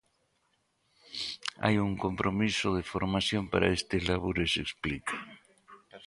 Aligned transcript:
"Hai 1.63 1.75
un 1.87 1.93
compromiso 2.05 2.67
de 2.77 2.83
formación 2.91 3.43
para 3.51 3.73
estes 3.77 4.01
labores", 4.11 4.51
explica. 4.65 5.15